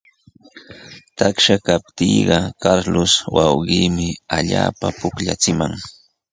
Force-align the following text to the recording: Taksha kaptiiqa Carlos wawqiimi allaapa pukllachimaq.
Taksha 1.17 1.55
kaptiiqa 1.67 2.39
Carlos 2.63 3.13
wawqiimi 3.35 4.09
allaapa 4.37 4.87
pukllachimaq. 4.99 5.75